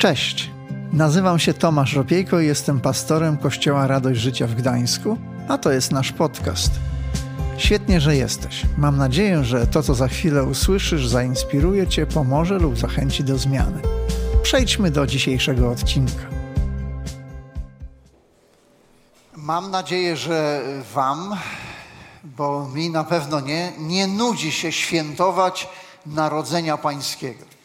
Cześć, 0.00 0.50
nazywam 0.92 1.38
się 1.38 1.54
Tomasz 1.54 1.94
Ropiejko 1.94 2.40
i 2.40 2.46
jestem 2.46 2.80
pastorem 2.80 3.36
Kościoła 3.36 3.86
Radość 3.86 4.20
Życia 4.20 4.46
w 4.46 4.54
Gdańsku, 4.54 5.18
a 5.48 5.58
to 5.58 5.72
jest 5.72 5.92
nasz 5.92 6.12
podcast. 6.12 6.70
Świetnie, 7.58 8.00
że 8.00 8.16
jesteś. 8.16 8.62
Mam 8.78 8.96
nadzieję, 8.96 9.44
że 9.44 9.66
to, 9.66 9.82
co 9.82 9.94
za 9.94 10.08
chwilę 10.08 10.44
usłyszysz, 10.44 11.08
zainspiruje 11.08 11.86
Cię, 11.86 12.06
pomoże 12.06 12.58
lub 12.58 12.78
zachęci 12.78 13.24
do 13.24 13.38
zmiany. 13.38 13.82
Przejdźmy 14.42 14.90
do 14.90 15.06
dzisiejszego 15.06 15.70
odcinka. 15.70 16.24
Mam 19.36 19.70
nadzieję, 19.70 20.16
że 20.16 20.62
Wam, 20.94 21.36
bo 22.24 22.68
mi 22.74 22.90
na 22.90 23.04
pewno 23.04 23.40
nie, 23.40 23.72
nie 23.78 24.06
nudzi 24.06 24.52
się 24.52 24.72
świętować 24.72 25.68
Narodzenia 26.06 26.76
Pańskiego 26.76 27.59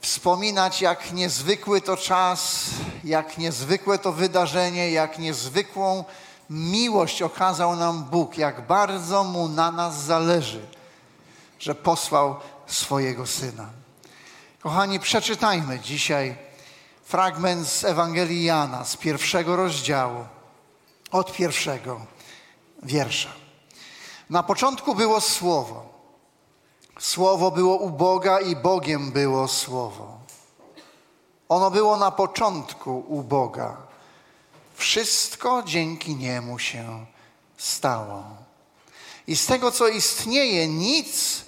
wspominać, 0.00 0.82
jak 0.82 1.12
niezwykły 1.12 1.80
to 1.80 1.96
czas, 1.96 2.66
jak 3.04 3.38
niezwykłe 3.38 3.98
to 3.98 4.12
wydarzenie, 4.12 4.90
jak 4.90 5.18
niezwykłą 5.18 6.04
miłość 6.50 7.22
okazał 7.22 7.76
nam 7.76 8.04
Bóg, 8.04 8.38
jak 8.38 8.66
bardzo 8.66 9.24
mu 9.24 9.48
na 9.48 9.70
nas 9.70 10.02
zależy, 10.02 10.66
że 11.58 11.74
posłał 11.74 12.36
swojego 12.66 13.26
syna. 13.26 13.66
Kochani, 14.60 15.00
przeczytajmy 15.00 15.80
dzisiaj 15.80 16.36
fragment 17.04 17.68
z 17.68 17.84
Ewangelii 17.84 18.44
Jana, 18.44 18.84
z 18.84 18.96
pierwszego 18.96 19.56
rozdziału, 19.56 20.24
od 21.10 21.32
pierwszego 21.32 22.00
wiersza. 22.82 23.30
Na 24.30 24.42
początku 24.42 24.94
było 24.94 25.20
Słowo 25.20 25.89
Słowo 27.00 27.50
było 27.50 27.76
u 27.76 27.90
Boga 27.90 28.40
i 28.40 28.56
Bogiem 28.56 29.12
było 29.12 29.48
Słowo. 29.48 30.18
Ono 31.48 31.70
było 31.70 31.96
na 31.96 32.10
początku 32.10 33.04
u 33.08 33.22
Boga. 33.22 33.76
Wszystko 34.74 35.62
dzięki 35.62 36.16
Niemu 36.16 36.58
się 36.58 37.06
stało. 37.56 38.24
I 39.26 39.36
z 39.36 39.46
tego, 39.46 39.72
co 39.72 39.88
istnieje, 39.88 40.68
nic 40.68 41.44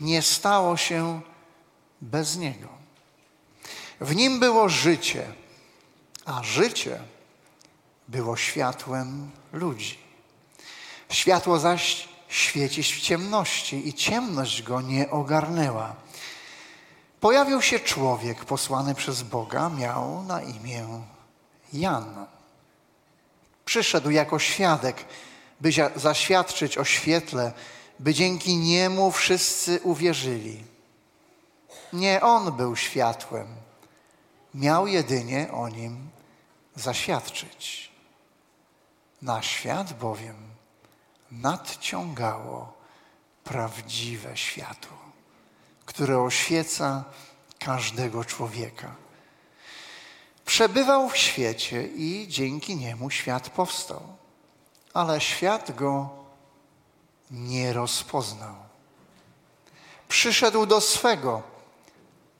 nie 0.00 0.22
stało 0.22 0.76
się 0.76 1.20
bez 2.00 2.36
Niego. 2.36 2.68
W 4.00 4.16
Nim 4.16 4.40
było 4.40 4.68
życie, 4.68 5.32
a 6.24 6.42
życie 6.42 7.00
było 8.08 8.36
światłem 8.36 9.30
ludzi. 9.52 9.98
Światło 11.10 11.58
zaś 11.58 12.09
świeci 12.30 12.82
w 12.82 13.00
ciemności 13.00 13.88
i 13.88 13.94
ciemność 13.94 14.62
go 14.62 14.80
nie 14.80 15.10
ogarnęła. 15.10 15.96
Pojawił 17.20 17.62
się 17.62 17.80
człowiek 17.80 18.44
posłany 18.44 18.94
przez 18.94 19.22
Boga, 19.22 19.68
miał 19.68 20.22
na 20.22 20.42
imię 20.42 20.86
Jan. 21.72 22.26
Przyszedł 23.64 24.10
jako 24.10 24.38
świadek, 24.38 25.04
by 25.60 25.70
zaświadczyć 25.96 26.78
o 26.78 26.84
świetle, 26.84 27.52
by 27.98 28.14
dzięki 28.14 28.56
niemu 28.56 29.10
wszyscy 29.10 29.80
uwierzyli. 29.82 30.64
Nie 31.92 32.20
on 32.20 32.52
był 32.52 32.76
światłem, 32.76 33.46
miał 34.54 34.86
jedynie 34.86 35.52
o 35.52 35.68
nim 35.68 36.10
zaświadczyć. 36.74 37.90
Na 39.22 39.42
świat 39.42 39.92
bowiem 39.92 40.49
nadciągało 41.30 42.72
prawdziwe 43.44 44.36
światło, 44.36 44.98
które 45.86 46.18
oświeca 46.18 47.04
każdego 47.58 48.24
człowieka. 48.24 48.94
Przebywał 50.44 51.08
w 51.08 51.16
świecie 51.16 51.86
i 51.86 52.26
dzięki 52.28 52.76
niemu 52.76 53.10
świat 53.10 53.50
powstał, 53.50 54.02
ale 54.94 55.20
świat 55.20 55.76
go 55.76 56.08
nie 57.30 57.72
rozpoznał. 57.72 58.54
Przyszedł 60.08 60.66
do 60.66 60.80
swego, 60.80 61.42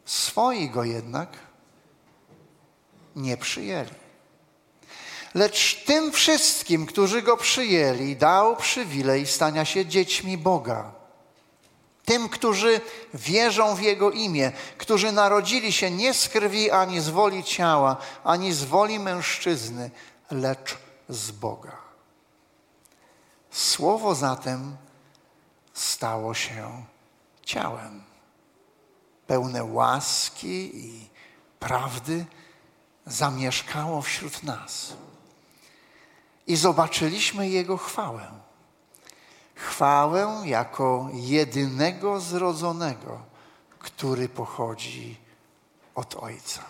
swoi 0.05 0.71
go 0.71 0.85
jednak 0.85 1.29
nie 3.17 3.37
przyjęli. 3.37 4.10
Lecz 5.35 5.85
tym 5.85 6.13
wszystkim, 6.13 6.87
którzy 6.87 7.23
go 7.23 7.37
przyjęli, 7.37 8.17
dał 8.17 8.57
przywilej 8.57 9.27
stania 9.27 9.65
się 9.65 9.87
dziećmi 9.87 10.39
Boga. 10.39 10.93
Tym, 12.05 12.29
którzy 12.29 12.81
wierzą 13.15 13.75
w 13.75 13.83
Jego 13.83 14.11
imię, 14.11 14.53
którzy 14.79 15.13
narodzili 15.13 15.73
się 15.73 15.91
nie 15.91 16.15
z 16.15 16.29
krwi 16.29 16.71
ani 16.71 17.01
z 17.01 17.09
woli 17.09 17.45
ciała, 17.45 17.97
ani 18.25 18.53
z 18.53 18.65
woli 18.65 18.99
mężczyzny, 18.99 19.91
lecz 20.31 20.79
z 21.09 21.31
Boga. 21.31 21.77
Słowo 23.51 24.15
zatem 24.15 24.77
stało 25.75 26.35
się 26.35 26.85
ciałem, 27.43 28.05
pełne 29.27 29.65
łaski 29.65 30.71
i 30.75 31.11
prawdy, 31.59 32.27
zamieszkało 33.07 34.03
wśród 34.03 34.43
nas 34.43 34.93
i 36.51 36.57
zobaczyliśmy 36.57 37.49
Jego 37.49 37.77
chwałę. 37.77 38.31
Chwałę 39.55 40.43
jako 40.45 41.09
jedynego 41.13 42.21
zrodzonego, 42.21 43.23
który 43.79 44.29
pochodzi 44.29 45.21
od 45.95 46.15
Ojca. 46.15 46.63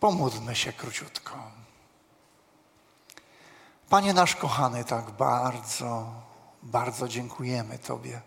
Pomódlmy 0.00 0.56
się 0.56 0.72
króciutko. 0.72 1.38
Panie 3.88 4.14
nasz 4.14 4.36
kochany, 4.36 4.84
tak 4.84 5.10
bardzo, 5.10 6.12
bardzo 6.62 7.08
dziękujemy 7.08 7.78
Tobie 7.78 8.20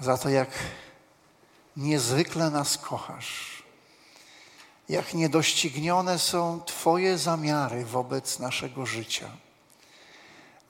za 0.00 0.18
to, 0.18 0.28
jak 0.28 0.48
niezwykle 1.76 2.50
nas 2.50 2.78
kochasz 2.78 3.57
jak 4.88 5.14
niedoścignione 5.14 6.18
są 6.18 6.60
Twoje 6.60 7.18
zamiary 7.18 7.84
wobec 7.84 8.38
naszego 8.38 8.86
życia. 8.86 9.30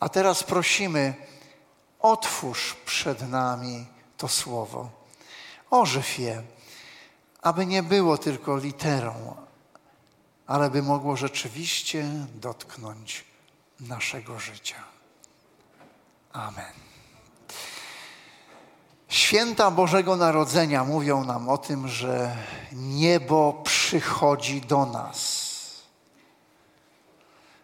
A 0.00 0.08
teraz 0.08 0.42
prosimy, 0.42 1.14
otwórz 2.00 2.74
przed 2.74 3.28
nami 3.28 3.86
to 4.16 4.28
słowo. 4.28 4.90
Ożyw 5.70 6.18
je, 6.18 6.42
aby 7.42 7.66
nie 7.66 7.82
było 7.82 8.18
tylko 8.18 8.56
literą, 8.56 9.36
ale 10.46 10.70
by 10.70 10.82
mogło 10.82 11.16
rzeczywiście 11.16 12.04
dotknąć 12.34 13.24
naszego 13.80 14.38
życia. 14.38 14.84
Amen. 16.32 16.87
Święta 19.08 19.70
Bożego 19.70 20.16
Narodzenia 20.16 20.84
mówią 20.84 21.24
nam 21.24 21.48
o 21.48 21.58
tym, 21.58 21.88
że 21.88 22.36
niebo 22.72 23.52
przychodzi 23.64 24.60
do 24.60 24.86
nas. 24.86 25.48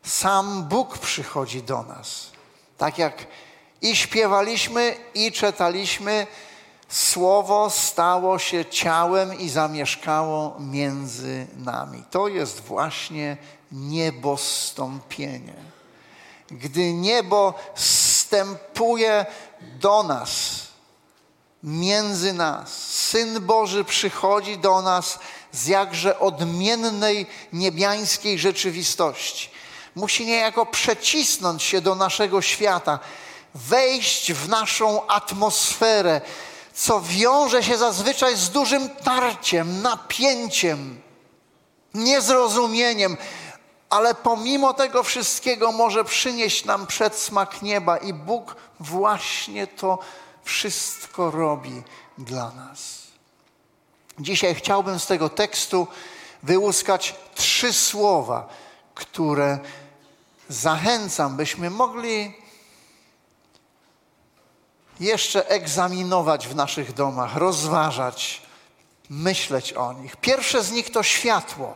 Sam 0.02 0.64
Bóg 0.64 0.98
przychodzi 0.98 1.62
do 1.62 1.82
nas. 1.82 2.30
Tak 2.78 2.98
jak 2.98 3.26
i 3.82 3.96
śpiewaliśmy, 3.96 4.96
i 5.14 5.32
czytaliśmy, 5.32 6.26
Słowo 6.88 7.70
stało 7.70 8.38
się 8.38 8.64
ciałem 8.64 9.38
i 9.38 9.48
zamieszkało 9.48 10.56
między 10.60 11.46
nami. 11.56 12.02
To 12.10 12.28
jest 12.28 12.60
właśnie 12.60 13.36
niebostąpienie. 13.72 15.54
Gdy 16.50 16.92
niebo 16.92 17.54
wstępuje 17.74 19.26
do 19.80 20.02
nas, 20.02 20.63
między 21.64 22.32
nas. 22.32 22.76
Syn 22.88 23.40
Boży 23.40 23.84
przychodzi 23.84 24.58
do 24.58 24.82
nas 24.82 25.18
z 25.52 25.66
jakże 25.66 26.18
odmiennej 26.18 27.26
niebiańskiej 27.52 28.38
rzeczywistości. 28.38 29.50
Musi 29.94 30.26
niejako 30.26 30.66
przecisnąć 30.66 31.62
się 31.62 31.80
do 31.80 31.94
naszego 31.94 32.42
świata, 32.42 32.98
wejść 33.54 34.32
w 34.32 34.48
naszą 34.48 35.06
atmosferę, 35.06 36.20
co 36.74 37.00
wiąże 37.00 37.62
się 37.62 37.76
zazwyczaj 37.76 38.36
z 38.36 38.50
dużym 38.50 38.88
tarciem, 38.88 39.82
napięciem, 39.82 41.00
niezrozumieniem, 41.94 43.16
ale 43.90 44.14
pomimo 44.14 44.74
tego 44.74 45.02
wszystkiego 45.02 45.72
może 45.72 46.04
przynieść 46.04 46.64
nam 46.64 46.86
przedsmak 46.86 47.62
nieba 47.62 47.96
i 47.96 48.12
Bóg 48.12 48.56
właśnie 48.80 49.66
to 49.66 49.98
wszystko 50.44 51.30
robi 51.30 51.82
dla 52.18 52.50
nas. 52.50 53.02
Dzisiaj 54.18 54.54
chciałbym 54.54 55.00
z 55.00 55.06
tego 55.06 55.28
tekstu 55.28 55.86
wyłuskać 56.42 57.14
trzy 57.34 57.72
słowa, 57.72 58.48
które 58.94 59.58
zachęcam, 60.48 61.36
byśmy 61.36 61.70
mogli 61.70 62.34
jeszcze 65.00 65.48
egzaminować 65.48 66.48
w 66.48 66.54
naszych 66.54 66.92
domach, 66.92 67.36
rozważać 67.36 68.42
myśleć 69.10 69.72
o 69.72 69.92
nich. 69.92 70.16
Pierwsze 70.16 70.64
z 70.64 70.70
nich 70.70 70.90
to 70.90 71.02
światło. 71.02 71.74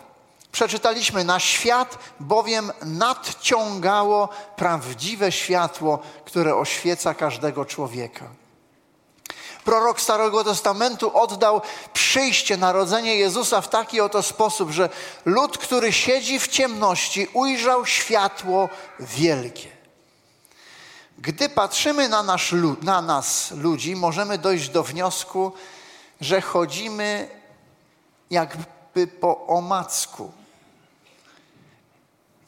Przeczytaliśmy, 0.52 1.24
na 1.24 1.40
świat 1.40 1.98
bowiem 2.20 2.72
nadciągało 2.82 4.28
prawdziwe 4.56 5.32
światło, 5.32 5.98
które 6.24 6.56
oświeca 6.56 7.14
każdego 7.14 7.64
człowieka. 7.64 8.24
Prorok 9.64 10.00
Starego 10.00 10.44
Testamentu 10.44 11.18
oddał 11.18 11.60
przyjście, 11.92 12.56
narodzenie 12.56 13.16
Jezusa 13.16 13.60
w 13.60 13.68
taki 13.68 14.00
oto 14.00 14.22
sposób, 14.22 14.70
że 14.70 14.88
lud, 15.24 15.58
który 15.58 15.92
siedzi 15.92 16.40
w 16.40 16.48
ciemności, 16.48 17.28
ujrzał 17.32 17.86
światło 17.86 18.68
wielkie. 19.00 19.68
Gdy 21.18 21.48
patrzymy 21.48 22.08
na, 22.08 22.22
nasz, 22.22 22.54
na 22.82 23.02
nas, 23.02 23.50
ludzi, 23.50 23.96
możemy 23.96 24.38
dojść 24.38 24.68
do 24.68 24.82
wniosku, 24.82 25.52
że 26.20 26.40
chodzimy 26.40 27.28
jakby 28.30 29.06
po 29.06 29.46
omacku. 29.46 30.32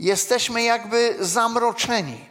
Jesteśmy 0.01 0.63
jakby 0.63 1.17
zamroczeni. 1.21 2.30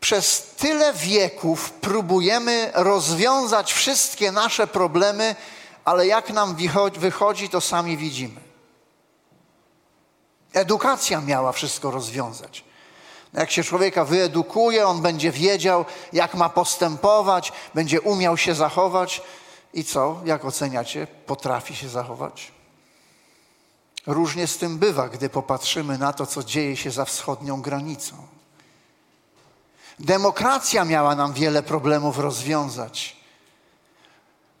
Przez 0.00 0.42
tyle 0.42 0.92
wieków 0.92 1.70
próbujemy 1.70 2.70
rozwiązać 2.74 3.72
wszystkie 3.72 4.32
nasze 4.32 4.66
problemy, 4.66 5.36
ale 5.84 6.06
jak 6.06 6.30
nam 6.30 6.56
wychodzi, 6.98 7.48
to 7.48 7.60
sami 7.60 7.96
widzimy. 7.96 8.40
Edukacja 10.52 11.20
miała 11.20 11.52
wszystko 11.52 11.90
rozwiązać. 11.90 12.64
Jak 13.32 13.50
się 13.50 13.64
człowieka 13.64 14.04
wyedukuje, 14.04 14.86
on 14.86 15.02
będzie 15.02 15.30
wiedział, 15.30 15.84
jak 16.12 16.34
ma 16.34 16.48
postępować, 16.48 17.52
będzie 17.74 18.00
umiał 18.00 18.36
się 18.36 18.54
zachować. 18.54 19.22
I 19.74 19.84
co? 19.84 20.20
Jak 20.24 20.44
oceniacie? 20.44 21.06
Potrafi 21.26 21.76
się 21.76 21.88
zachować? 21.88 22.52
Różnie 24.06 24.46
z 24.46 24.58
tym 24.58 24.78
bywa, 24.78 25.08
gdy 25.08 25.28
popatrzymy 25.28 25.98
na 25.98 26.12
to, 26.12 26.26
co 26.26 26.44
dzieje 26.44 26.76
się 26.76 26.90
za 26.90 27.04
wschodnią 27.04 27.62
granicą. 27.62 28.16
Demokracja 30.00 30.84
miała 30.84 31.14
nam 31.14 31.32
wiele 31.32 31.62
problemów 31.62 32.18
rozwiązać. 32.18 33.16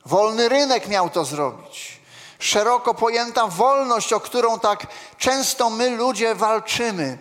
Wolny 0.06 0.48
rynek 0.48 0.88
miał 0.88 1.10
to 1.10 1.24
zrobić. 1.24 2.00
Szeroko 2.38 2.94
pojęta 2.94 3.46
wolność, 3.46 4.12
o 4.12 4.20
którą 4.20 4.58
tak 4.58 4.86
często 5.18 5.70
my 5.70 5.90
ludzie 5.90 6.34
walczymy, 6.34 7.18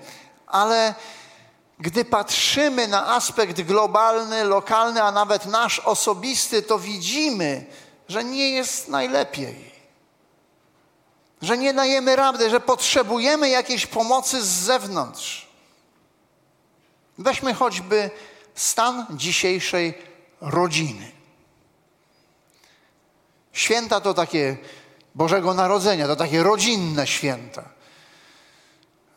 ale 0.48 0.96
gdy 1.80 2.06
patrzymy 2.06 2.88
na 2.88 3.16
aspekt 3.16 3.62
globalny, 3.62 4.44
lokalny, 4.44 5.04
a 5.04 5.12
nawet 5.12 5.46
nasz 5.46 5.80
osobisty, 5.80 6.62
to 6.62 6.80
widzimy, 6.80 7.66
że 8.10 8.24
nie 8.24 8.50
jest 8.50 8.88
najlepiej. 8.88 9.72
Że 11.42 11.58
nie 11.58 11.74
dajemy 11.74 12.16
rady, 12.16 12.50
że 12.50 12.60
potrzebujemy 12.60 13.50
jakiejś 13.50 13.86
pomocy 13.86 14.42
z 14.42 14.48
zewnątrz. 14.48 15.49
Weźmy 17.20 17.54
choćby 17.54 18.12
stan 18.56 19.06
dzisiejszej 19.10 19.94
rodziny. 20.42 21.12
Święta 23.54 24.02
to 24.02 24.14
takie 24.14 24.58
Bożego 25.16 25.54
Narodzenia, 25.54 26.08
to 26.08 26.16
takie 26.16 26.44
rodzinne 26.44 27.08
święta. 27.08 27.64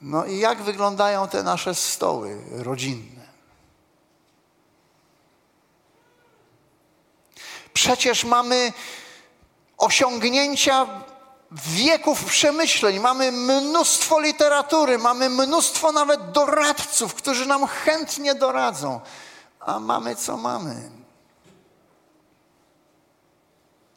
No 0.00 0.24
i 0.24 0.38
jak 0.38 0.62
wyglądają 0.62 1.28
te 1.28 1.42
nasze 1.42 1.74
stoły 1.74 2.42
rodzinne? 2.50 3.22
Przecież 7.72 8.24
mamy 8.24 8.72
osiągnięcia 9.78 10.86
wieków 11.52 12.24
przemyśleń, 12.24 13.00
mamy 13.00 13.32
mnóstwo 13.32 14.20
literatury, 14.20 14.98
mamy 14.98 15.28
mnóstwo 15.28 15.92
nawet 15.92 16.30
doradców, 16.30 17.14
którzy 17.14 17.46
nam 17.46 17.66
chętnie 17.66 18.34
doradzą, 18.34 19.00
a 19.60 19.78
mamy 19.78 20.16
co 20.16 20.36
mamy. 20.36 20.90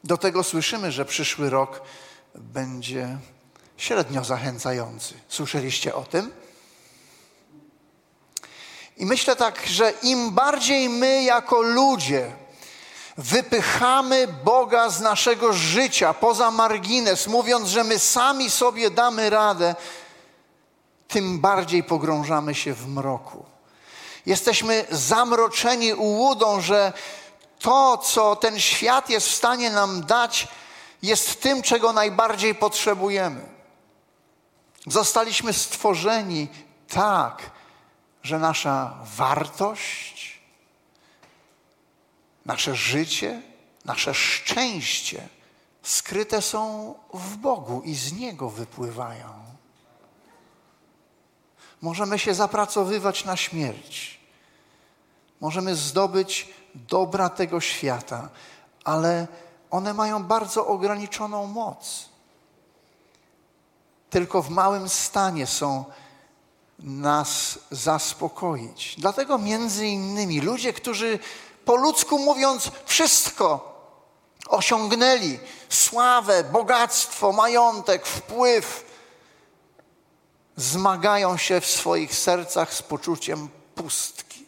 Do 0.04 0.18
tego 0.18 0.44
słyszymy, 0.44 0.92
że 0.92 1.06
przyszły 1.06 1.50
rok 1.50 1.81
będzie 2.36 3.18
średnio 3.78 4.24
zachęcający. 4.24 5.13
Słyszeliście 5.30 5.96
o 5.96 6.04
tym? 6.04 6.31
I 8.98 9.06
myślę 9.06 9.36
tak, 9.36 9.66
że 9.68 9.94
im 10.04 10.31
bardziej 10.31 10.90
my 10.90 11.24
jako 11.24 11.62
ludzie 11.62 12.31
wypychamy 13.18 14.28
Boga 14.28 14.90
z 14.90 15.02
naszego 15.02 15.54
życia 15.54 16.14
poza 16.14 16.52
margines, 16.52 17.28
mówiąc, 17.28 17.70
że 17.70 17.84
my 17.84 18.00
sami 18.00 18.50
sobie 18.50 18.92
damy 18.92 19.30
radę, 19.30 19.76
tym 21.08 21.40
bardziej 21.40 21.84
pogrążamy 21.84 22.56
się 22.56 22.74
w 22.74 22.88
mroku. 22.88 23.46
Jesteśmy 24.26 24.86
zamroczeni 24.92 25.94
ułudą, 25.94 26.62
że 26.62 26.94
to, 27.60 27.98
co 27.98 28.36
ten 28.36 28.60
świat 28.60 29.10
jest 29.10 29.28
w 29.28 29.36
stanie 29.36 29.70
nam 29.70 30.06
dać, 30.06 30.48
jest 31.02 31.42
tym, 31.42 31.62
czego 31.62 31.94
najbardziej 31.94 32.56
potrzebujemy. 32.56 33.42
Zostaliśmy 34.88 35.54
stworzeni 35.54 36.48
tak, 36.88 37.52
że 38.24 38.40
nasza 38.40 38.94
wartość, 39.18 40.35
nasze 42.45 42.75
życie, 42.75 43.42
nasze 43.86 44.13
szczęście 44.13 45.27
skryte 45.83 46.42
są 46.42 46.94
w 47.13 47.36
Bogu 47.38 47.81
i 47.81 47.95
z 47.95 48.13
Niego 48.13 48.50
wypływają. 48.50 49.30
Możemy 51.81 52.19
się 52.19 52.33
zapracowywać 52.33 53.25
na 53.25 53.38
śmierć. 53.38 54.19
Możemy 55.42 55.75
zdobyć 55.75 56.50
dobra 56.75 57.30
tego 57.30 57.62
świata, 57.62 58.30
ale 58.83 59.27
one 59.71 59.94
mają 59.94 60.24
bardzo 60.24 60.68
ograniczoną 60.68 61.47
moc 61.47 62.15
tylko 64.15 64.42
w 64.42 64.50
małym 64.50 64.89
stanie 64.89 65.47
są 65.47 65.86
nas 66.80 67.59
zaspokoić. 67.71 68.95
Dlatego 68.97 69.38
między 69.38 69.88
innymi 69.88 70.42
ludzie, 70.42 70.74
którzy 70.74 71.19
po 71.66 71.76
ludzku 71.76 72.20
mówiąc 72.20 72.72
wszystko 72.86 73.76
osiągnęli, 74.48 75.40
sławę, 75.70 76.44
bogactwo, 76.44 77.32
majątek, 77.32 78.06
wpływ, 78.06 78.86
zmagają 80.56 81.38
się 81.38 81.62
w 81.62 81.66
swoich 81.66 82.16
sercach 82.16 82.74
z 82.74 82.81
poczuciem 82.81 83.50
pustki. 83.76 84.45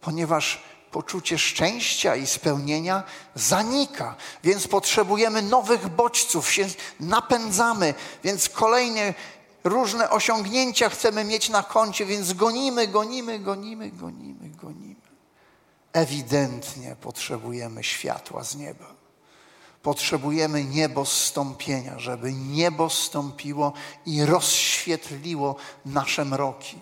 Ponieważ 0.00 0.62
poczucie 0.90 1.38
szczęścia 1.38 2.16
i 2.16 2.26
spełnienia 2.26 3.02
zanika, 3.34 4.16
więc 4.44 4.68
potrzebujemy 4.68 5.42
nowych 5.42 5.88
bodźców, 5.88 6.52
się 6.52 6.66
napędzamy, 7.00 7.94
więc 8.24 8.48
kolejne 8.48 9.14
różne 9.64 10.10
osiągnięcia 10.10 10.88
chcemy 10.88 11.24
mieć 11.24 11.48
na 11.48 11.62
koncie, 11.62 12.06
więc 12.06 12.32
gonimy, 12.32 12.88
gonimy, 12.88 13.38
gonimy, 13.38 13.90
gonimy, 13.90 14.48
gonimy. 14.48 14.94
Ewidentnie 15.92 16.96
potrzebujemy 17.00 17.84
światła 17.84 18.44
z 18.44 18.56
nieba. 18.56 18.94
Potrzebujemy 19.82 20.64
niebo 20.64 21.04
zstąpienia, 21.04 21.98
żeby 21.98 22.32
niebo 22.32 22.90
stąpiło 22.90 23.72
i 24.06 24.24
rozświetliło 24.24 25.56
nasze 25.84 26.24
mroki. 26.24 26.78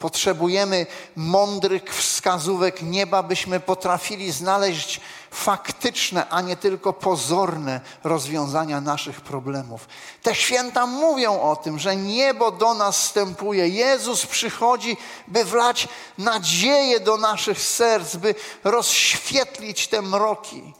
Potrzebujemy 0.00 0.86
mądrych 1.16 1.94
wskazówek 1.94 2.82
nieba, 2.82 3.22
byśmy 3.22 3.60
potrafili 3.60 4.32
znaleźć 4.32 5.00
faktyczne, 5.30 6.28
a 6.28 6.40
nie 6.40 6.56
tylko 6.56 6.92
pozorne 6.92 7.80
rozwiązania 8.04 8.80
naszych 8.80 9.20
problemów. 9.20 9.88
Te 10.22 10.34
święta 10.34 10.86
mówią 10.86 11.40
o 11.40 11.56
tym, 11.56 11.78
że 11.78 11.96
niebo 11.96 12.50
do 12.50 12.74
nas 12.74 12.98
wstępuje. 12.98 13.68
Jezus 13.68 14.26
przychodzi, 14.26 14.96
by 15.28 15.44
wlać 15.44 15.88
nadzieję 16.18 17.00
do 17.00 17.16
naszych 17.16 17.60
serc, 17.62 18.16
by 18.16 18.34
rozświetlić 18.64 19.88
te 19.88 20.02
mroki 20.02 20.74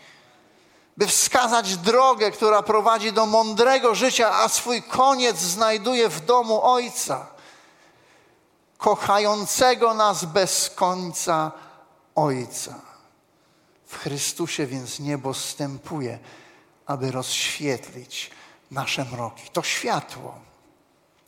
by 0.97 1.07
wskazać 1.07 1.77
drogę, 1.77 2.31
która 2.31 2.63
prowadzi 2.63 3.13
do 3.13 3.27
mądrego 3.27 3.95
życia, 3.95 4.35
a 4.35 4.49
swój 4.49 4.83
koniec 4.83 5.39
znajduje 5.39 6.09
w 6.09 6.21
domu 6.21 6.61
Ojca 6.63 7.27
kochającego 8.81 9.95
nas 9.95 10.25
bez 10.25 10.71
końca 10.71 11.53
Ojca. 12.15 12.75
W 13.87 13.97
Chrystusie 13.99 14.67
więc 14.67 15.01
niebo 15.01 15.35
stępuje, 15.35 16.19
aby 16.87 17.11
rozświetlić 17.11 18.31
nasze 18.71 19.05
mroki. 19.05 19.43
To 19.53 19.63
światło. 19.63 20.35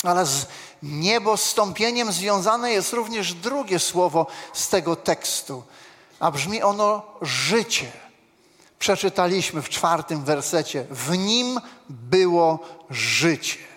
Ale 0.04 0.26
z 0.26 0.47
niebostąpieniem 0.82 2.12
związane 2.12 2.73
jest 2.73 2.92
również 2.92 3.35
drugie 3.35 3.78
słowo 3.78 4.26
z 4.52 4.68
tego 4.68 4.97
tekstu, 4.97 5.62
a 6.21 6.30
brzmi 6.30 6.62
ono 6.62 7.02
życie. 7.23 7.92
Przeczytaliśmy 8.78 9.62
w 9.62 9.68
czwartym 9.68 10.25
wersecie: 10.25 10.87
W 10.90 11.18
nim 11.18 11.61
było 11.88 12.59
życie. 12.90 13.72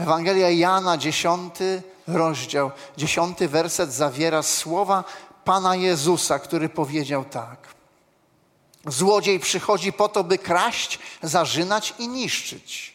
Ewangelia 0.00 0.50
Jana, 0.50 0.96
dziesiąty 0.96 1.82
rozdział, 2.06 2.70
dziesiąty 2.96 3.48
werset 3.48 3.92
zawiera 3.92 4.42
słowa 4.42 5.04
Pana 5.44 5.76
Jezusa, 5.76 6.38
który 6.38 6.68
powiedział 6.68 7.24
tak. 7.24 7.74
Złodziej 8.86 9.40
przychodzi 9.40 9.92
po 9.92 10.08
to, 10.08 10.24
by 10.24 10.38
kraść, 10.38 10.98
zarzynać 11.22 11.94
i 11.98 12.08
niszczyć. 12.08 12.94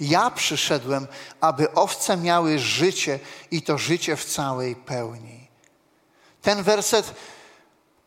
Ja 0.00 0.30
przyszedłem, 0.30 1.06
aby 1.40 1.74
owce 1.74 2.16
miały 2.16 2.58
życie 2.58 3.18
i 3.50 3.62
to 3.62 3.78
życie 3.78 4.16
w 4.16 4.24
całej 4.24 4.76
pełni. 4.76 5.48
Ten 6.42 6.62
werset 6.62 7.14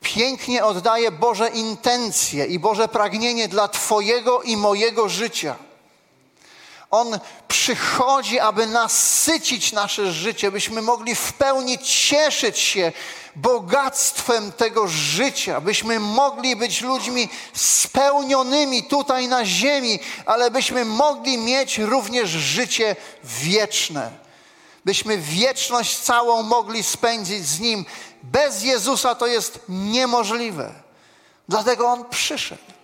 pięknie 0.01 0.65
oddaje 0.65 1.11
Boże 1.11 1.49
intencje 1.49 2.45
i 2.45 2.59
Boże 2.59 2.87
pragnienie 2.87 3.47
dla 3.47 3.67
Twojego 3.67 4.41
i 4.41 4.57
mojego 4.57 5.09
życia. 5.09 5.55
On 6.91 7.19
przychodzi, 7.47 8.39
aby 8.39 8.67
nasycić 8.67 9.71
nasze 9.71 10.11
życie, 10.11 10.51
byśmy 10.51 10.81
mogli 10.81 11.15
w 11.15 11.33
pełni 11.33 11.79
cieszyć 11.79 12.59
się 12.59 12.91
bogactwem 13.35 14.51
tego 14.51 14.87
życia, 14.87 15.61
byśmy 15.61 15.99
mogli 15.99 16.55
być 16.55 16.81
ludźmi 16.81 17.29
spełnionymi 17.53 18.83
tutaj 18.83 19.27
na 19.27 19.45
ziemi, 19.45 19.99
ale 20.25 20.51
byśmy 20.51 20.85
mogli 20.85 21.37
mieć 21.37 21.77
również 21.77 22.29
życie 22.29 22.95
wieczne. 23.23 24.11
Byśmy 24.85 25.17
wieczność 25.17 25.97
całą 25.97 26.43
mogli 26.43 26.83
spędzić 26.83 27.47
z 27.47 27.59
Nim. 27.59 27.85
Bez 28.23 28.63
Jezusa 28.63 29.15
to 29.15 29.27
jest 29.27 29.59
niemożliwe. 29.69 30.73
Dlatego 31.49 31.87
On 31.87 32.09
przyszedł. 32.09 32.76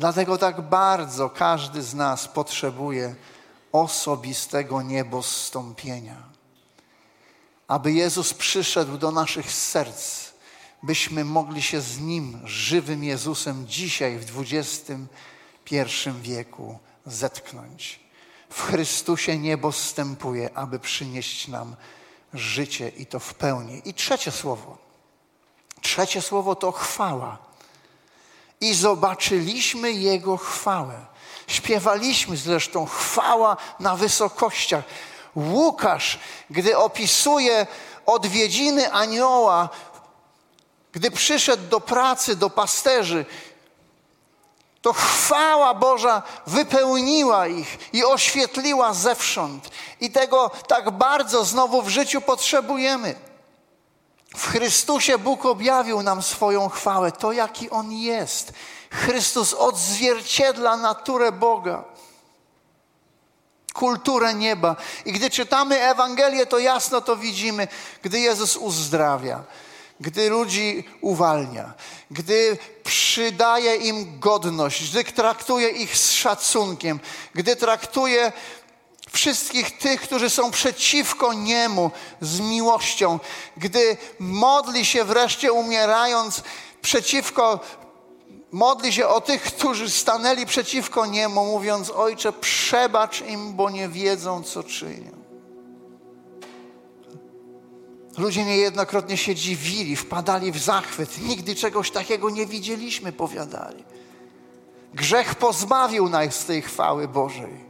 Dlatego 0.00 0.38
tak 0.38 0.60
bardzo 0.60 1.30
każdy 1.30 1.82
z 1.82 1.94
nas 1.94 2.28
potrzebuje 2.28 3.14
osobistego 3.72 4.82
niebostąpienia. 4.82 6.16
Aby 7.68 7.92
Jezus 7.92 8.34
przyszedł 8.34 8.98
do 8.98 9.10
naszych 9.10 9.52
serc, 9.52 10.30
byśmy 10.82 11.24
mogli 11.24 11.62
się 11.62 11.80
z 11.80 11.98
Nim, 11.98 12.40
żywym 12.44 13.04
Jezusem, 13.04 13.66
dzisiaj 13.66 14.18
w 14.18 14.40
XXI 14.40 16.10
wieku 16.20 16.78
zetknąć. 17.06 18.00
W 18.50 18.62
Chrystusie 18.62 19.38
niebo 19.38 19.72
stępuje, 19.72 20.50
aby 20.54 20.78
przynieść 20.78 21.48
nam 21.48 21.76
życie 22.34 22.88
i 22.88 23.06
to 23.06 23.20
w 23.20 23.34
pełni. 23.34 23.82
I 23.84 23.94
trzecie 23.94 24.30
słowo. 24.30 24.78
Trzecie 25.80 26.22
słowo 26.22 26.54
to 26.54 26.72
chwała 26.72 27.49
i 28.60 28.74
zobaczyliśmy 28.74 29.92
Jego 29.92 30.36
chwałę. 30.36 30.94
Śpiewaliśmy 31.46 32.36
zresztą 32.36 32.86
chwała 32.86 33.56
na 33.80 33.96
wysokościach. 33.96 34.84
Łukasz, 35.36 36.18
gdy 36.50 36.78
opisuje 36.78 37.66
odwiedziny 38.06 38.92
anioła, 38.92 39.68
gdy 40.92 41.10
przyszedł 41.10 41.68
do 41.68 41.80
pracy, 41.80 42.36
do 42.36 42.50
pasterzy, 42.50 43.24
to 44.82 44.92
chwała 44.92 45.74
Boża 45.74 46.22
wypełniła 46.46 47.46
ich 47.46 47.78
i 47.92 48.04
oświetliła 48.04 48.94
zewsząd. 48.94 49.70
I 50.00 50.10
tego 50.10 50.50
tak 50.68 50.90
bardzo 50.90 51.44
znowu 51.44 51.82
w 51.82 51.88
życiu 51.88 52.20
potrzebujemy. 52.20 53.29
W 54.36 54.46
Chrystusie 54.46 55.18
Bóg 55.18 55.46
objawił 55.46 56.02
nam 56.02 56.22
swoją 56.22 56.68
chwałę, 56.68 57.12
to 57.12 57.32
jaki 57.32 57.70
On 57.70 57.92
jest. 57.92 58.52
Chrystus 58.90 59.54
odzwierciedla 59.54 60.76
naturę 60.76 61.32
Boga, 61.32 61.84
kulturę 63.72 64.34
nieba. 64.34 64.76
I 65.04 65.12
gdy 65.12 65.30
czytamy 65.30 65.80
Ewangelię, 65.82 66.46
to 66.46 66.58
jasno 66.58 67.00
to 67.00 67.16
widzimy, 67.16 67.68
gdy 68.02 68.20
Jezus 68.20 68.56
uzdrawia, 68.56 69.44
gdy 70.00 70.30
ludzi 70.30 70.88
uwalnia, 71.00 71.74
gdy 72.10 72.58
przydaje 72.84 73.76
im 73.76 74.20
godność, 74.20 74.90
gdy 74.90 75.04
traktuje 75.04 75.68
ich 75.68 75.96
z 75.96 76.12
szacunkiem, 76.12 77.00
gdy 77.34 77.56
traktuje 77.56 78.32
wszystkich 79.12 79.78
tych, 79.78 80.00
którzy 80.00 80.30
są 80.30 80.50
przeciwko 80.50 81.32
Niemu 81.32 81.90
z 82.20 82.40
miłością, 82.40 83.18
gdy 83.56 83.96
modli 84.18 84.84
się 84.84 85.04
wreszcie 85.04 85.52
umierając 85.52 86.42
przeciwko, 86.82 87.60
modli 88.52 88.92
się 88.92 89.08
o 89.08 89.20
tych, 89.20 89.42
którzy 89.42 89.90
stanęli 89.90 90.46
przeciwko 90.46 91.06
Niemu, 91.06 91.44
mówiąc: 91.44 91.90
Ojcze, 91.90 92.32
przebacz 92.32 93.20
im, 93.20 93.54
bo 93.54 93.70
nie 93.70 93.88
wiedzą, 93.88 94.42
co 94.42 94.62
czynią. 94.62 95.20
Ludzie 98.18 98.44
niejednokrotnie 98.44 99.16
się 99.16 99.34
dziwili, 99.34 99.96
wpadali 99.96 100.52
w 100.52 100.58
zachwyt. 100.58 101.18
Nigdy 101.18 101.54
czegoś 101.54 101.90
takiego 101.90 102.30
nie 102.30 102.46
widzieliśmy, 102.46 103.12
powiadali. 103.12 103.84
Grzech 104.94 105.34
pozbawił 105.34 106.08
nas 106.08 106.44
tej 106.44 106.62
chwały 106.62 107.08
Bożej 107.08 107.69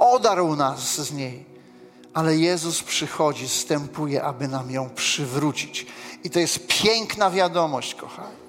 odarł 0.00 0.56
nas 0.56 1.00
z 1.00 1.12
niej. 1.12 1.44
Ale 2.14 2.36
Jezus 2.36 2.82
przychodzi, 2.82 3.48
stępuje, 3.48 4.22
aby 4.22 4.48
nam 4.48 4.70
ją 4.70 4.90
przywrócić. 4.90 5.86
I 6.24 6.30
to 6.30 6.38
jest 6.40 6.66
piękna 6.66 7.30
wiadomość, 7.30 7.94
kochani. 7.94 8.40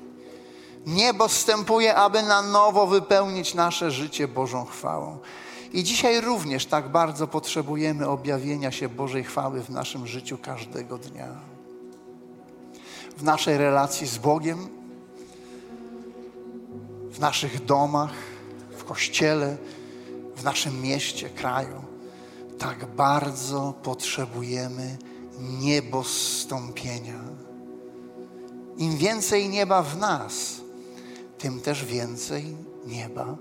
Niebo 0.85 1.29
stępuje, 1.29 1.95
aby 1.95 2.23
na 2.23 2.41
nowo 2.41 2.87
wypełnić 2.87 3.53
nasze 3.53 3.91
życie 3.91 4.27
Bożą 4.27 4.65
chwałą. 4.65 5.17
I 5.73 5.83
dzisiaj 5.83 6.21
również 6.21 6.65
tak 6.65 6.89
bardzo 6.89 7.27
potrzebujemy 7.27 8.07
objawienia 8.07 8.71
się 8.71 8.89
Bożej 8.89 9.23
chwały 9.23 9.63
w 9.63 9.69
naszym 9.69 10.07
życiu 10.07 10.37
każdego 10.37 10.97
dnia. 10.97 11.27
W 13.17 13.23
naszej 13.23 13.57
relacji 13.57 14.07
z 14.07 14.17
Bogiem, 14.17 14.67
w 17.11 17.19
naszych 17.19 17.65
domach, 17.65 18.13
w 18.77 18.83
kościele, 18.83 19.57
w 20.41 20.43
naszym 20.43 20.81
mieście, 20.81 21.29
kraju. 21.29 21.81
Tak 22.59 22.85
bardzo 22.85 23.73
potrzebujemy 23.83 24.97
niebostąpienia. 25.39 27.19
Im 28.77 28.97
więcej 28.97 29.49
nieba 29.49 29.83
w 29.83 29.97
nas, 29.97 30.61
tym 31.37 31.59
też 31.59 31.85
więcej 31.85 32.55
nieba 32.87 33.35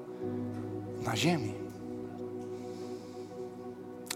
na 1.02 1.16
ziemi. 1.16 1.54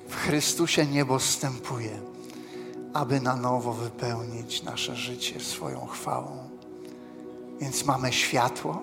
W 0.08 0.16
Chrystusie 0.16 0.86
niebo 0.86 1.20
stępuje, 1.20 2.00
aby 2.92 3.20
na 3.20 3.36
nowo 3.36 3.72
wypełnić 3.72 4.62
nasze 4.62 4.96
życie 4.96 5.40
swoją 5.40 5.86
chwałą. 5.86 6.48
Więc 7.60 7.84
mamy 7.84 8.12
światło, 8.12 8.82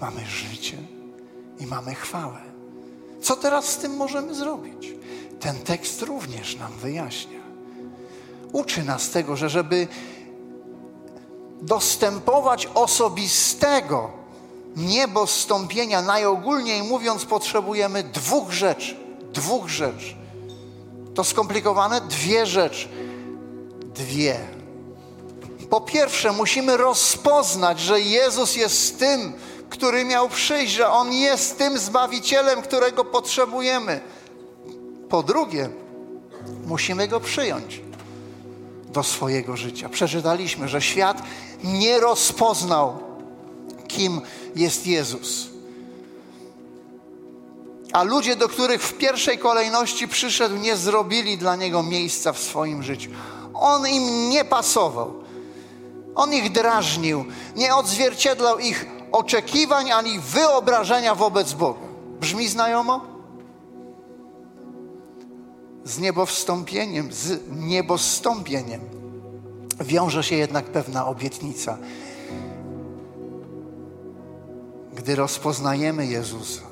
mamy 0.00 0.26
życie 0.26 0.78
i 1.60 1.66
mamy 1.66 1.94
chwałę. 1.94 2.49
Co 3.22 3.36
teraz 3.36 3.64
z 3.68 3.76
tym 3.76 3.96
możemy 3.96 4.34
zrobić? 4.34 4.92
Ten 5.40 5.58
tekst 5.58 6.02
również 6.02 6.56
nam 6.56 6.72
wyjaśnia. 6.72 7.40
Uczy 8.52 8.82
nas 8.82 9.10
tego, 9.10 9.36
że 9.36 9.48
żeby 9.48 9.88
dostępować 11.62 12.68
osobistego 12.74 14.10
niebostąpienia, 14.76 16.02
najogólniej 16.02 16.82
mówiąc, 16.82 17.24
potrzebujemy 17.24 18.02
dwóch 18.02 18.50
rzeczy. 18.50 18.96
Dwóch 19.32 19.68
rzeczy. 19.68 20.14
To 21.14 21.24
skomplikowane? 21.24 22.00
Dwie 22.00 22.46
rzeczy. 22.46 22.88
Dwie. 23.94 24.40
Po 25.70 25.80
pierwsze, 25.80 26.32
musimy 26.32 26.76
rozpoznać, 26.76 27.80
że 27.80 28.00
Jezus 28.00 28.56
jest 28.56 28.98
tym, 28.98 29.32
który 29.70 30.04
miał 30.04 30.28
przyjść, 30.28 30.72
że 30.72 30.90
On 30.90 31.12
jest 31.12 31.58
tym 31.58 31.78
Zbawicielem, 31.78 32.62
którego 32.62 33.04
potrzebujemy. 33.04 34.00
Po 35.08 35.22
drugie, 35.22 35.68
musimy 36.66 37.08
Go 37.08 37.20
przyjąć 37.20 37.80
do 38.88 39.02
swojego 39.02 39.56
życia. 39.56 39.88
Przeczytaliśmy, 39.88 40.68
że 40.68 40.82
świat 40.82 41.22
nie 41.64 42.00
rozpoznał, 42.00 42.98
kim 43.88 44.20
jest 44.56 44.86
Jezus. 44.86 45.46
A 47.92 48.02
ludzie, 48.02 48.36
do 48.36 48.48
których 48.48 48.82
w 48.82 48.94
pierwszej 48.94 49.38
kolejności 49.38 50.08
przyszedł, 50.08 50.56
nie 50.56 50.76
zrobili 50.76 51.38
dla 51.38 51.56
Niego 51.56 51.82
miejsca 51.82 52.32
w 52.32 52.38
swoim 52.38 52.82
życiu. 52.82 53.10
On 53.54 53.88
im 53.88 54.30
nie 54.30 54.44
pasował. 54.44 55.14
On 56.14 56.34
ich 56.34 56.52
drażnił, 56.52 57.24
nie 57.56 57.74
odzwierciedlał 57.74 58.58
ich 58.58 58.99
oczekiwań 59.12 59.90
ani 59.90 60.20
wyobrażenia 60.20 61.14
wobec 61.14 61.52
Boga. 61.52 61.80
Brzmi 62.20 62.48
znajomo? 62.48 63.20
z 65.84 65.98
niebowstąpieniem, 65.98 67.12
z 67.12 67.40
niebostąpieniem 67.50 68.80
wiąże 69.80 70.22
się 70.22 70.36
jednak 70.36 70.64
pewna 70.64 71.06
obietnica. 71.06 71.78
Gdy 74.94 75.16
rozpoznajemy 75.16 76.06
Jezusa, 76.06 76.62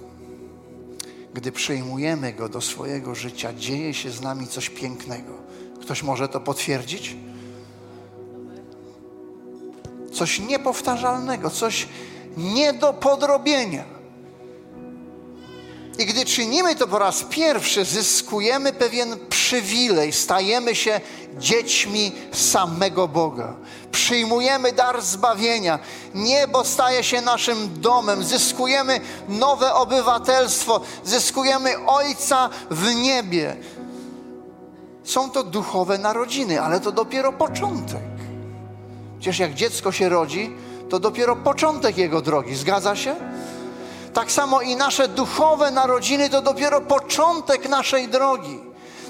gdy 1.35 1.53
przyjmujemy 1.53 2.33
Go 2.33 2.49
do 2.49 2.61
swojego 2.61 3.15
życia, 3.15 3.53
dzieje 3.55 3.95
się 3.95 4.11
z 4.11 4.21
nami 4.21 4.47
coś 4.47 4.71
pięknego. 4.71 5.33
Ktoś 5.81 6.03
może 6.03 6.29
to 6.29 6.41
potwierdzić? 6.41 7.17
Coś 10.13 10.41
niepowtarzalnego, 10.41 11.51
coś 11.51 11.89
nie 12.39 12.73
do 12.73 12.93
podrobienia. 12.93 13.85
I 15.99 16.07
gdy 16.07 16.25
czynimy 16.25 16.77
to 16.77 16.87
po 16.87 16.99
raz 16.99 17.25
pierwszy, 17.25 17.85
zyskujemy 17.85 18.73
pewien 18.73 19.17
przywilej, 19.29 20.13
stajemy 20.13 20.75
się 20.75 21.01
dziećmi 21.39 22.13
samego 22.33 23.09
Boga. 23.09 23.55
Przyjmujemy 23.93 24.73
dar 24.73 25.03
zbawienia. 25.03 25.79
Niebo 26.15 26.65
staje 26.65 27.05
się 27.05 27.21
naszym 27.21 27.81
domem. 27.81 28.25
Zyskujemy 28.25 29.01
nowe 29.29 29.75
obywatelstwo. 29.75 30.81
Zyskujemy 31.05 31.87
Ojca 31.87 32.51
w 32.71 32.95
niebie. 32.95 33.57
Są 35.05 35.31
to 35.31 35.43
duchowe 35.43 35.99
narodziny, 35.99 36.61
ale 36.61 36.81
to 36.81 36.93
dopiero 36.93 37.33
początek. 37.33 38.03
Przecież 39.19 39.39
jak 39.39 39.55
dziecko 39.55 39.93
się 39.93 40.09
rodzi, 40.09 40.51
to 40.91 41.01
dopiero 41.01 41.37
początek 41.37 41.99
jego 41.99 42.21
drogi. 42.21 42.55
Zgadza 42.55 42.97
się? 42.97 43.17
Tak 44.15 44.33
samo 44.33 44.61
i 44.61 44.77
nasze 44.77 45.09
duchowe 45.09 45.71
narodziny 45.71 46.31
to 46.31 46.43
dopiero 46.43 46.81
początek 46.81 47.69
naszej 47.69 48.09
drogi. 48.09 48.59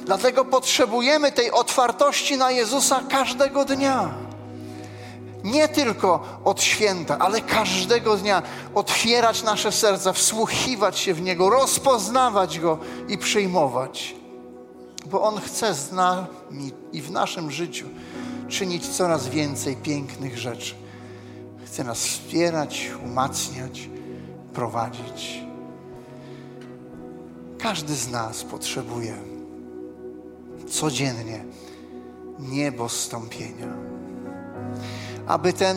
Dlatego 0.05 0.45
potrzebujemy 0.45 1.33
tej 1.33 1.51
otwartości 1.51 2.37
na 2.37 2.51
Jezusa 2.51 3.01
każdego 3.09 3.65
dnia. 3.65 4.15
Nie 5.45 5.69
tylko 5.69 6.41
od 6.45 6.63
święta, 6.63 7.19
ale 7.19 7.41
każdego 7.41 8.17
dnia 8.17 8.43
otwierać 8.75 9.43
nasze 9.43 9.73
serca, 9.73 10.13
wsłuchiwać 10.13 10.99
się 10.99 11.15
w 11.15 11.23
Niego, 11.23 11.51
rozpoznawać 11.51 12.59
Go 12.59 12.79
i 13.09 13.19
przyjmować. 13.19 14.17
Bo 15.07 15.23
On 15.23 15.41
chce 15.41 15.75
z 15.75 15.93
nami 15.93 16.73
i 16.93 17.03
w 17.03 17.11
naszym 17.11 17.51
życiu 17.51 17.87
czynić 18.49 18.89
coraz 18.89 19.29
więcej 19.29 19.77
pięknych 19.77 20.39
rzeczy. 20.39 20.75
Chce 21.69 21.85
nas 21.85 21.99
wspierać, 21.99 22.91
umacniać 23.05 23.89
prowadzić. 24.55 25.43
Każdy 27.59 27.95
z 27.95 28.11
nas 28.11 28.45
potrzebuje 28.45 29.15
codziennie 30.69 31.45
niebo 32.39 32.89
stąpienia, 32.89 33.77
aby 35.27 35.53
ten 35.53 35.77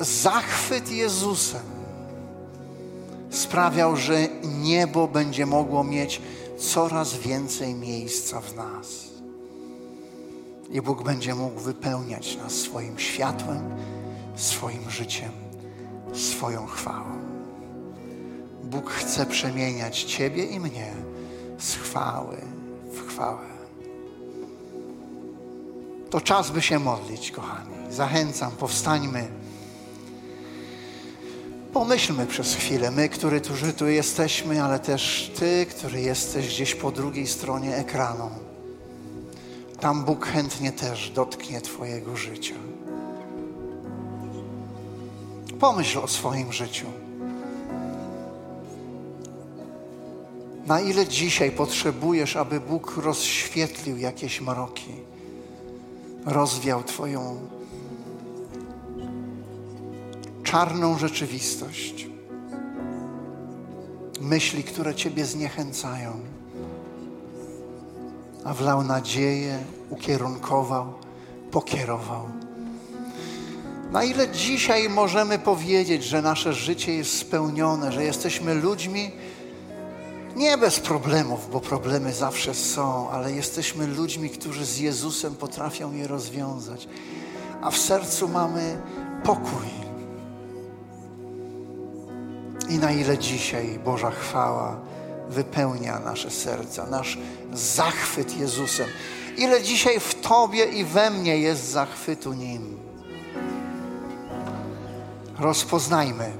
zachwyt 0.00 0.92
Jezusem 0.92 1.62
sprawiał, 3.30 3.96
że 3.96 4.28
niebo 4.44 5.08
będzie 5.08 5.46
mogło 5.46 5.84
mieć 5.84 6.22
coraz 6.58 7.14
więcej 7.14 7.74
miejsca 7.74 8.40
w 8.40 8.56
nas. 8.56 8.86
I 10.70 10.82
Bóg 10.82 11.02
będzie 11.02 11.34
mógł 11.34 11.60
wypełniać 11.60 12.36
nas 12.36 12.52
swoim 12.52 12.98
światłem, 12.98 13.74
swoim 14.34 14.90
życiem, 14.90 15.30
swoją 16.12 16.66
chwałą. 16.66 17.18
Bóg 18.64 18.90
chce 18.90 19.26
przemieniać 19.26 20.02
Ciebie 20.02 20.44
i 20.44 20.60
mnie 20.60 20.92
z 21.58 21.74
chwały 21.74 22.36
w 22.92 23.08
chwałę. 23.08 23.52
To 26.10 26.20
czas, 26.20 26.50
by 26.50 26.62
się 26.62 26.78
modlić, 26.78 27.30
kochani. 27.30 27.74
Zachęcam, 27.90 28.50
powstańmy. 28.50 29.28
Pomyślmy 31.72 32.26
przez 32.26 32.54
chwilę, 32.54 32.90
my, 32.90 33.08
którzy 33.08 33.72
tu 33.72 33.88
jesteśmy, 33.88 34.62
ale 34.62 34.78
też 34.78 35.32
Ty, 35.38 35.66
który 35.66 36.00
jesteś 36.00 36.48
gdzieś 36.48 36.74
po 36.74 36.90
drugiej 36.90 37.26
stronie 37.26 37.76
ekranu. 37.76 38.30
Tam 39.80 40.04
Bóg 40.04 40.26
chętnie 40.26 40.72
też 40.72 41.10
dotknie 41.10 41.60
Twojego 41.60 42.16
życia. 42.16 42.54
Pomyśl 45.62 45.98
o 45.98 46.08
swoim 46.08 46.52
życiu. 46.52 46.86
Na 50.66 50.80
ile 50.80 51.06
dzisiaj 51.06 51.50
potrzebujesz, 51.50 52.36
aby 52.36 52.60
Bóg 52.60 52.96
rozświetlił 52.96 53.96
jakieś 53.96 54.40
mroki, 54.40 54.92
rozwiał 56.24 56.82
Twoją 56.82 57.36
czarną 60.42 60.98
rzeczywistość, 60.98 62.06
myśli, 64.20 64.64
które 64.64 64.94
Ciebie 64.94 65.24
zniechęcają, 65.24 66.20
a 68.44 68.54
wlał 68.54 68.82
nadzieję, 68.82 69.58
ukierunkował, 69.90 70.92
pokierował. 71.50 72.41
Na 73.92 74.04
ile 74.04 74.28
dzisiaj 74.28 74.88
możemy 74.88 75.38
powiedzieć, 75.38 76.04
że 76.04 76.22
nasze 76.22 76.52
życie 76.52 76.94
jest 76.94 77.18
spełnione, 77.18 77.92
że 77.92 78.04
jesteśmy 78.04 78.54
ludźmi, 78.54 79.10
nie 80.36 80.58
bez 80.58 80.80
problemów, 80.80 81.50
bo 81.50 81.60
problemy 81.60 82.12
zawsze 82.12 82.54
są, 82.54 83.10
ale 83.10 83.32
jesteśmy 83.32 83.86
ludźmi, 83.86 84.30
którzy 84.30 84.64
z 84.64 84.78
Jezusem 84.78 85.34
potrafią 85.34 85.92
je 85.92 86.08
rozwiązać. 86.08 86.88
A 87.62 87.70
w 87.70 87.76
sercu 87.76 88.28
mamy 88.28 88.78
pokój. 89.24 89.68
I 92.68 92.78
na 92.78 92.92
ile 92.92 93.18
dzisiaj 93.18 93.78
Boża 93.84 94.10
chwała 94.10 94.80
wypełnia 95.28 95.98
nasze 95.98 96.30
serca, 96.30 96.86
nasz 96.86 97.18
zachwyt 97.52 98.36
Jezusem. 98.36 98.88
Ile 99.36 99.62
dzisiaj 99.62 100.00
w 100.00 100.14
Tobie 100.14 100.64
i 100.64 100.84
we 100.84 101.10
mnie 101.10 101.38
jest 101.38 101.70
zachwytu 101.70 102.32
Nim. 102.32 102.91
Rozpoznajmy 105.38 106.32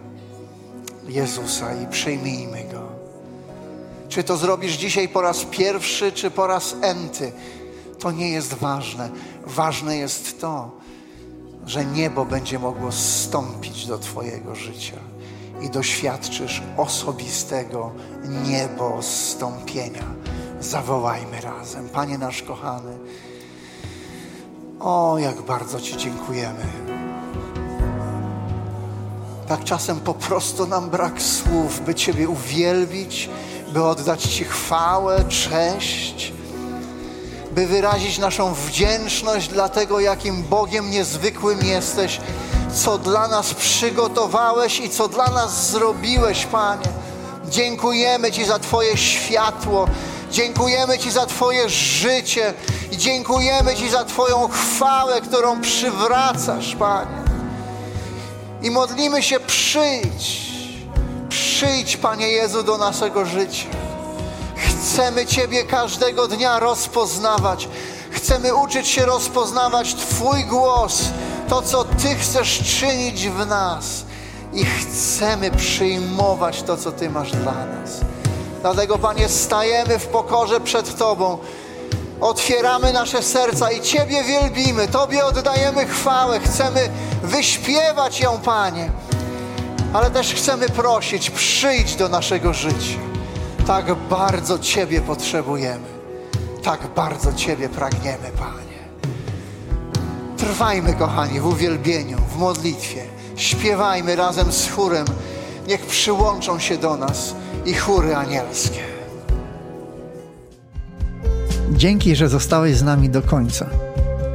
Jezusa 1.09 1.75
i 1.75 1.87
przyjmijmy 1.87 2.65
Go. 2.65 2.83
Czy 4.09 4.25
to 4.25 4.37
zrobisz 4.37 4.73
dzisiaj 4.73 5.09
po 5.09 5.21
raz 5.23 5.45
pierwszy, 5.45 6.13
czy 6.13 6.31
po 6.31 6.47
raz 6.47 6.77
enty, 6.83 7.33
to 7.99 8.11
nie 8.11 8.31
jest 8.31 8.55
ważne. 8.55 9.11
Ważne 9.47 9.97
jest 9.97 10.41
to, 10.41 10.71
że 11.67 11.85
niebo 11.85 12.25
będzie 12.25 12.59
mogło 12.59 12.93
zstąpić 12.93 13.87
do 13.87 13.99
Twojego 13.99 14.55
życia 14.55 14.97
i 15.61 15.71
doświadczysz 15.71 16.63
osobistego 16.77 17.93
niebo 18.47 19.03
zstąpienia. 19.03 20.05
Zawołajmy 20.61 21.41
razem. 21.41 21.89
Panie 21.89 22.19
nasz 22.19 22.43
kochany, 22.43 22.99
o, 24.81 25.19
jak 25.19 25.43
bardzo 25.43 25.81
Ci 25.81 25.97
dziękujemy. 25.97 26.67
Tak 29.49 29.65
czasem 29.65 30.01
po 30.01 30.15
prostu 30.15 30.67
nam 30.67 30.91
brak 30.91 31.23
słów, 31.23 31.81
by 31.81 31.95
Ciebie 31.95 32.29
uwielbić, 32.29 33.31
by 33.73 33.85
oddać 33.85 34.23
Ci 34.23 34.45
chwałę, 34.45 35.25
cześć, 35.29 36.33
by 37.53 37.67
wyrazić 37.67 38.19
naszą 38.19 38.55
wdzięczność 38.55 39.49
dla 39.49 39.69
tego, 39.69 40.01
jakim 40.01 40.43
Bogiem 40.43 40.91
niezwykłym 40.91 41.65
jesteś, 41.65 42.21
co 42.75 42.99
dla 42.99 43.29
nas 43.29 43.55
przygotowałeś 43.55 44.81
i 44.81 44.91
co 44.91 45.09
dla 45.09 45.27
nas 45.27 45.71
zrobiłeś, 45.71 46.47
Panie. 46.47 46.89
Dziękujemy 47.51 48.33
Ci 48.33 48.45
za 48.45 48.59
Twoje 48.59 48.97
światło, 48.97 49.87
dziękujemy 50.31 50.99
Ci 50.99 51.11
za 51.11 51.27
Twoje 51.27 51.69
życie 51.69 52.55
i 52.93 52.97
dziękujemy 52.97 53.75
Ci 53.75 53.91
za 53.91 54.05
Twoją 54.05 54.49
chwałę, 54.49 55.21
którą 55.21 55.61
przywracasz, 55.61 56.77
Panie. 56.77 57.22
I 58.63 58.71
modlimy 58.71 59.23
się, 59.23 59.41
przyjdź 59.41 60.53
Przyjdź, 61.63 61.97
Panie 61.97 62.29
Jezu, 62.29 62.63
do 62.63 62.79
naszego 62.79 63.25
życia. 63.25 63.67
Chcemy 64.57 65.27
Ciebie 65.27 65.65
każdego 65.65 66.29
dnia 66.29 66.59
rozpoznawać. 66.59 67.69
Chcemy 68.11 68.55
uczyć 68.55 68.89
się 68.89 69.07
rozpoznawać 69.07 69.95
Twój 69.95 70.45
głos, 70.45 71.03
to, 71.49 71.63
co 71.63 71.85
Ty 71.85 72.15
chcesz 72.15 72.79
czynić 72.81 73.29
w 73.29 73.47
nas. 73.47 74.05
I 74.53 74.65
chcemy 74.65 75.51
przyjmować 75.51 76.63
to, 76.63 76.77
co 76.77 76.93
Ty 76.93 77.11
masz 77.11 77.33
dla 77.33 77.67
nas. 77.67 78.01
Dlatego, 78.61 78.99
Panie, 78.99 79.29
stajemy 79.29 79.99
w 79.99 80.07
pokorze 80.07 80.61
przed 80.61 80.97
Tobą. 80.97 81.39
Otwieramy 82.23 82.93
nasze 82.93 83.23
serca 83.23 83.73
i 83.73 83.81
Ciebie 83.81 84.25
wielbimy. 84.25 84.89
Tobie 84.89 85.25
oddajemy 85.25 85.87
chwałę. 85.87 86.41
Chcemy 86.41 86.91
wyśpiewać 87.23 88.21
ją, 88.21 88.39
Panie 88.39 88.91
ale 89.93 90.11
też 90.11 90.35
chcemy 90.35 90.69
prosić, 90.69 91.31
przyjdź 91.31 91.97
do 91.97 92.09
naszego 92.09 92.53
życia. 92.53 92.99
Tak 93.67 93.95
bardzo 93.95 94.59
Ciebie 94.59 95.01
potrzebujemy. 95.01 95.87
Tak 96.63 96.87
bardzo 96.97 97.33
Ciebie 97.33 97.69
pragniemy, 97.69 98.31
Panie. 98.39 98.63
Trwajmy, 100.37 100.95
kochani, 100.95 101.41
w 101.41 101.47
uwielbieniu, 101.47 102.19
w 102.19 102.39
modlitwie. 102.39 103.05
Śpiewajmy 103.37 104.17
razem 104.17 104.53
z 104.53 104.71
chórem. 104.71 105.07
Niech 105.67 105.87
przyłączą 105.87 106.59
się 106.59 106.77
do 106.77 106.97
nas 106.97 107.35
i 107.67 107.75
chóry 107.75 108.17
anielskie. 108.17 108.92
Dzięki, 111.77 112.17
że 112.17 112.29
zostałeś 112.29 112.77
z 112.77 112.83
nami 112.83 113.09
do 113.09 113.23
końca. 113.23 113.67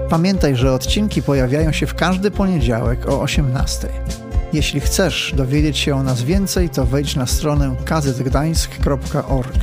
Pamiętaj, 0.09 0.55
że 0.55 0.73
odcinki 0.73 1.21
pojawiają 1.21 1.71
się 1.71 1.87
w 1.87 1.95
każdy 1.95 2.31
poniedziałek 2.31 3.09
o 3.09 3.21
18. 3.21 3.87
Jeśli 4.53 4.79
chcesz 4.79 5.33
dowiedzieć 5.37 5.77
się 5.77 5.95
o 5.95 6.03
nas 6.03 6.21
więcej, 6.21 6.69
to 6.69 6.85
wejdź 6.85 7.15
na 7.15 7.25
stronę 7.25 7.75
kazetgdańsk.org. 7.85 9.57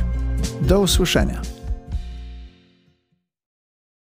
Do 0.63 0.81
usłyszenia. 0.81 1.54